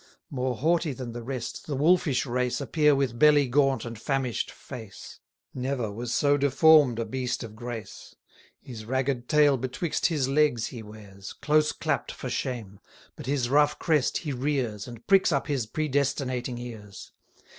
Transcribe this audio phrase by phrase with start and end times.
[0.31, 4.49] More haughty than the rest, the wolfish race 160 Appear with belly gaunt and famish'd
[4.49, 5.19] face:
[5.53, 8.15] Never was so deform'd a beast of grace.
[8.59, 12.79] His ragged tail betwixt his legs he wears, Close clapp'd for shame;
[13.15, 17.11] but his rough crest he rears, And pricks up his predestinating ears.